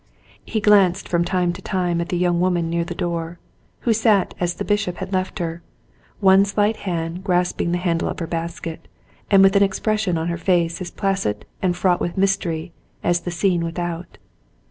He 0.43 0.59
glanced 0.61 1.07
from 1.07 1.23
time 1.23 1.53
to 1.53 1.61
time 1.61 2.01
at 2.01 2.09
the 2.09 2.17
young 2.17 2.39
woman 2.41 2.71
near 2.71 2.83
the 2.83 2.95
door 2.95 3.37
who 3.81 3.93
sat 3.93 4.33
as 4.39 4.55
the 4.55 4.65
bishop 4.65 4.95
had 4.97 5.13
left 5.13 5.37
her, 5.37 5.61
one 6.19 6.43
slight 6.43 6.75
hand 6.89 7.23
grasping 7.23 7.71
the 7.71 7.77
handle 7.77 8.07
of 8.09 8.17
her 8.17 8.25
basket, 8.25 8.87
and 9.29 9.43
with 9.43 9.55
an 9.55 9.61
expression 9.61 10.17
on 10.17 10.27
her 10.27 10.39
face 10.39 10.81
as 10.81 10.89
placid 10.89 11.45
and 11.61 11.77
fraught 11.77 12.01
with 12.01 12.17
mystery 12.17 12.73
as 13.03 13.19
the 13.19 13.29
scene 13.29 13.63
without. 13.63 14.17